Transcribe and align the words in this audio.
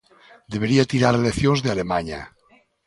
Debería 0.53 0.89
tirar 0.91 1.15
leccións 1.25 1.59
de 1.61 1.69
Alemaña. 1.73 2.21